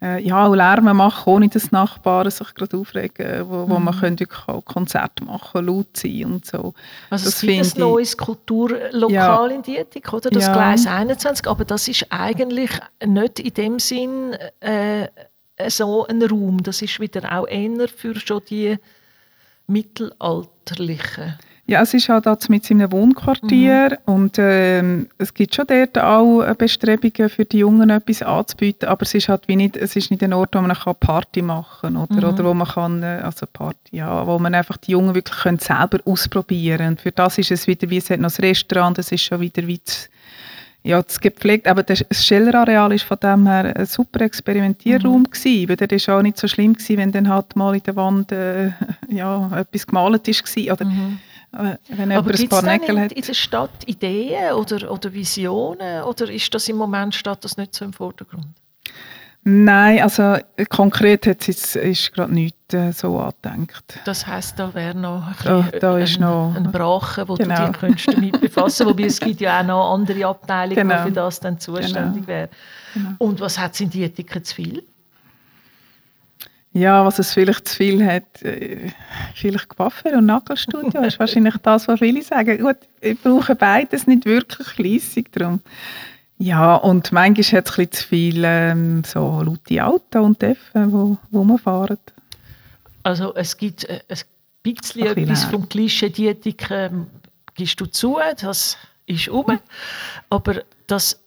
äh, 0.00 0.22
ja, 0.22 0.46
auch 0.46 0.54
Lärm 0.54 0.96
machen, 0.96 1.32
ohne 1.32 1.48
dass 1.48 1.64
die 1.64 1.74
Nachbarn 1.74 2.30
sich 2.30 2.54
gerade 2.54 2.76
aufregen, 2.76 3.48
wo, 3.48 3.68
wo 3.68 3.78
mhm. 3.78 3.84
man 3.84 3.98
könnte 3.98 4.26
auch 4.46 4.64
Konzerte 4.64 5.24
machen, 5.24 5.66
laut 5.66 5.96
sein 5.96 6.24
und 6.26 6.46
so. 6.46 6.74
Also 7.10 7.24
das 7.24 7.34
es 7.34 7.40
gibt 7.40 7.76
ein 7.76 7.80
neues 7.80 8.16
Kulturlokal 8.16 9.50
ja. 9.50 9.56
in 9.56 9.62
Dietik, 9.62 10.12
oder? 10.12 10.30
Das 10.30 10.46
ja. 10.46 10.52
Gleis 10.52 10.86
21, 10.86 11.48
aber 11.48 11.64
das 11.64 11.88
ist 11.88 12.06
eigentlich 12.10 12.70
nicht 13.04 13.40
in 13.40 13.54
dem 13.54 13.78
Sinn 13.78 14.34
äh, 14.60 15.08
so 15.68 16.06
ein 16.06 16.22
Raum. 16.22 16.62
Das 16.62 16.82
ist 16.82 17.00
wieder 17.00 17.36
auch 17.36 17.48
eher 17.48 17.88
für 17.88 18.18
schon 18.18 18.42
die 18.48 18.78
Mittelalterlichen. 19.66 21.38
Ja, 21.68 21.82
es 21.82 21.92
ist 21.92 22.08
halt 22.08 22.24
jetzt 22.24 22.48
mit 22.48 22.64
seinem 22.64 22.90
Wohnquartier 22.90 23.98
mhm. 24.06 24.14
und 24.14 24.36
ähm, 24.38 25.10
es 25.18 25.34
gibt 25.34 25.54
schon 25.54 25.66
dort 25.66 25.98
auch 25.98 26.42
Bestrebungen 26.54 27.28
für 27.28 27.44
die 27.44 27.58
Jungen 27.58 27.90
etwas 27.90 28.22
anzubieten, 28.22 28.88
aber 28.88 29.02
es 29.02 29.12
ist 29.12 29.28
halt 29.28 29.46
wie 29.48 29.56
nicht, 29.56 29.76
es 29.76 29.94
ist 29.94 30.10
nicht 30.10 30.22
ein 30.22 30.32
Ort, 30.32 30.54
wo 30.54 30.62
man 30.62 30.74
kann 30.74 30.94
Party 30.98 31.42
machen 31.42 31.94
kann 31.94 31.96
oder, 31.98 32.26
mhm. 32.26 32.32
oder 32.32 32.44
wo 32.46 32.54
man 32.54 32.66
kann, 32.66 33.02
äh, 33.02 33.20
also 33.22 33.44
Party, 33.52 33.98
ja, 33.98 34.26
wo 34.26 34.38
man 34.38 34.54
einfach 34.54 34.78
die 34.78 34.92
Jungen 34.92 35.14
wirklich 35.14 35.40
können 35.40 35.58
selber 35.58 35.98
ausprobieren 36.06 36.92
und 36.92 37.02
für 37.02 37.12
das 37.12 37.36
ist 37.36 37.50
es 37.50 37.66
wieder, 37.66 37.90
wie 37.90 37.98
es 37.98 38.08
hat 38.08 38.20
noch 38.20 38.30
das 38.30 38.40
Restaurant, 38.40 38.96
es 38.96 39.12
ist 39.12 39.24
schon 39.24 39.40
wieder 39.40 39.66
wie 39.66 39.82
das, 39.84 40.08
ja, 40.84 41.02
das 41.02 41.20
gepflegt, 41.20 41.68
aber 41.68 41.82
das 41.82 42.02
Schellerareal 42.12 42.94
ist 42.94 43.04
von 43.04 43.18
dem 43.22 43.46
her 43.46 43.76
ein 43.76 43.84
super 43.84 44.22
Experimentierraum 44.22 45.20
mhm. 45.20 45.30
gewesen, 45.30 45.68
weil 45.68 45.76
der 45.76 45.90
war 45.90 46.16
auch 46.16 46.22
nicht 46.22 46.38
so 46.38 46.48
schlimm 46.48 46.72
gewesen, 46.72 46.96
wenn 46.96 47.12
dann 47.12 47.28
halt 47.28 47.56
mal 47.56 47.74
in 47.74 47.82
der 47.82 47.94
Wand 47.94 48.32
äh, 48.32 48.70
ja, 49.10 49.50
etwas 49.54 49.86
gemalt 49.86 50.26
ist 50.28 50.56
oder 50.56 50.86
mhm 50.86 51.18
wenn 51.52 52.12
Aber 52.12 52.32
gibt 52.32 52.52
es 52.52 52.62
in, 52.62 52.96
in 52.96 53.22
der 53.22 53.34
Stadt 53.34 53.70
Ideen 53.86 54.52
oder, 54.52 54.90
oder 54.90 55.12
Visionen 55.12 56.02
oder 56.02 56.30
ist 56.30 56.52
das 56.52 56.68
im 56.68 56.76
Moment 56.76 57.14
steht 57.14 57.44
das 57.44 57.56
nicht 57.56 57.74
so 57.74 57.84
im 57.84 57.92
Vordergrund? 57.92 58.46
Nein, 59.44 60.02
also 60.02 60.36
konkret 60.68 61.24
jetzt 61.24 61.48
ist, 61.48 61.76
ist 61.76 62.12
gerade 62.12 62.34
nichts 62.34 62.74
äh, 62.74 62.92
so 62.92 63.18
angedenkt. 63.18 63.98
Das 64.04 64.26
heisst, 64.26 64.58
da 64.58 64.74
wäre 64.74 64.94
noch 64.94 65.26
ein, 65.26 65.34
da, 65.42 65.62
da 65.80 65.98
ist 65.98 66.16
ein, 66.16 66.22
noch, 66.22 66.54
ein 66.54 66.70
Brache, 66.70 67.26
wo 67.28 67.34
genau. 67.34 67.56
du 67.56 67.72
dich 67.72 67.80
könntest 67.80 68.12
damit 68.12 68.40
befassen 68.40 68.86
Wobei 68.86 69.04
es 69.04 69.18
gibt 69.20 69.40
ja 69.40 69.60
auch 69.60 69.64
noch 69.64 69.94
andere 69.94 70.26
Abteilungen, 70.26 70.88
genau. 70.88 71.02
die 71.02 71.08
für 71.08 71.14
das 71.14 71.40
dann 71.40 71.58
zuständig 71.58 72.26
genau. 72.26 72.26
wären. 72.26 72.48
Genau. 72.92 73.10
Und 73.18 73.40
was 73.40 73.58
hat 73.58 73.72
es 73.72 73.80
in 73.80 73.88
Dietiken 73.88 74.44
zu 74.44 74.54
viel? 74.54 74.82
Ja, 76.72 77.04
was 77.04 77.18
es 77.18 77.32
vielleicht 77.32 77.66
zu 77.66 77.76
viel 77.76 78.04
hat, 78.04 78.42
äh, 78.42 78.90
vielleicht 79.34 79.68
Coiffeur 79.68 80.18
und 80.18 80.26
Nagelstudio, 80.26 81.02
ist 81.02 81.18
wahrscheinlich 81.18 81.56
das, 81.62 81.88
was 81.88 81.98
viele 81.98 82.22
sagen. 82.22 82.58
Gut, 82.58 82.76
ich 83.00 83.20
brauche 83.20 83.54
beides 83.54 84.06
nicht 84.06 84.26
wirklich 84.26 84.68
fleissig 84.68 85.32
drum. 85.32 85.60
Ja, 86.38 86.76
und 86.76 87.10
manchmal 87.10 87.60
hat 87.60 87.68
es 87.68 87.78
ein 87.78 87.90
zu 87.90 88.06
viel 88.06 88.42
ähm, 88.44 89.02
so 89.04 89.42
laute 89.42 89.84
Autos 89.84 90.24
und 90.24 90.42
Öfen, 90.42 90.92
wo, 90.92 91.16
wo 91.30 91.42
man 91.42 91.58
fahren. 91.58 91.98
Also 93.02 93.34
es 93.34 93.56
gibt 93.56 93.84
äh, 93.84 94.00
ein 94.08 94.18
bisschen 94.62 95.08
ein 95.08 95.16
etwas 95.16 95.44
vom 95.44 95.68
Klischee 95.68 96.10
Diätik, 96.10 96.70
ähm, 96.70 97.06
gibst 97.54 97.80
du 97.80 97.86
zu, 97.86 98.18
das 98.40 98.76
ist 99.06 99.28
um. 99.28 99.58
Aber 100.28 100.62
das 100.86 101.18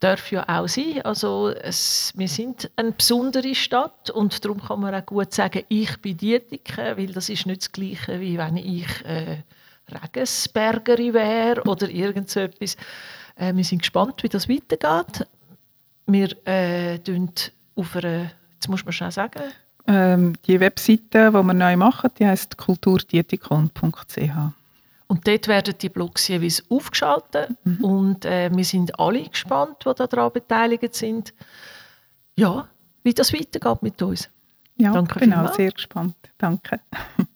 darf 0.00 0.32
ja 0.32 0.44
auch 0.48 0.66
sein. 0.66 1.02
Also 1.02 1.50
es, 1.50 2.12
wir 2.16 2.28
sind 2.28 2.70
eine 2.76 2.92
besondere 2.92 3.54
Stadt 3.54 4.10
und 4.10 4.44
darum 4.44 4.60
kann 4.60 4.80
man 4.80 4.94
auch 4.94 5.06
gut 5.06 5.32
sagen, 5.32 5.62
ich 5.68 6.00
bin 6.00 6.16
Dietike, 6.16 6.96
weil 6.96 7.12
das 7.12 7.28
ist 7.28 7.46
nicht 7.46 7.62
das 7.62 7.72
Gleiche, 7.72 8.20
wie 8.20 8.38
wenn 8.38 8.56
ich 8.56 9.04
äh, 9.04 9.42
Regensbergerin 9.88 11.14
wäre 11.14 11.62
oder 11.64 11.88
irgend 11.88 12.30
so 12.30 12.40
etwas. 12.40 12.76
Äh, 13.36 13.54
wir 13.54 13.64
sind 13.64 13.80
gespannt, 13.80 14.22
wie 14.22 14.28
das 14.28 14.48
weitergeht. 14.48 15.26
Wir 16.06 16.30
äh, 16.46 16.98
auf 17.76 17.96
einer, 17.96 18.32
jetzt 18.54 18.68
muss 18.68 18.84
man 18.84 18.92
schnell 18.92 19.12
sagen, 19.12 19.42
ähm, 19.86 20.34
die 20.46 20.60
Webseite, 20.60 21.30
die 21.30 21.32
wir 21.32 21.54
neu 21.54 21.76
machen, 21.76 22.10
die 22.18 22.26
heisst 22.26 22.56
kulturdietikon.ch. 22.56 24.59
Und 25.10 25.26
dort 25.26 25.48
werden 25.48 25.74
die 25.76 25.88
Blogs 25.88 26.28
jeweils 26.28 26.62
aufgeschaltet 26.70 27.50
mhm. 27.64 27.84
und 27.84 28.24
äh, 28.24 28.48
wir 28.54 28.64
sind 28.64 28.96
alle 29.00 29.28
gespannt, 29.28 29.84
die 29.84 29.92
daran 29.92 30.30
beteiligt 30.30 30.94
sind. 30.94 31.34
Ja, 32.36 32.68
wie 33.02 33.12
das 33.12 33.32
weitergeht 33.32 33.82
mit 33.82 34.00
uns. 34.02 34.30
Ja, 34.76 34.92
Danke 34.92 35.18
bin 35.18 35.34
auch 35.34 35.52
sehr 35.52 35.72
gespannt. 35.72 36.14
Danke. 36.38 36.78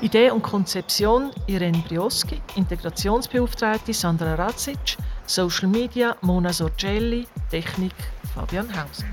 Idee 0.00 0.30
und 0.30 0.42
Konzeption 0.42 1.32
Irene 1.48 1.82
Brioski, 1.88 2.40
Integrationsbeauftragte 2.54 3.92
Sandra 3.92 4.36
Radzic, 4.36 4.96
Social 5.26 5.66
Media 5.66 6.14
Mona 6.20 6.52
Sorgelli, 6.52 7.26
Technik 7.50 7.94
Fabian 8.32 8.68
Hauser. 8.68 9.06